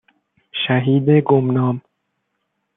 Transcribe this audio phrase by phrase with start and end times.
[0.63, 1.81] شهید گمنام